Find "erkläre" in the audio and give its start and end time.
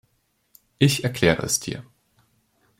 1.03-1.43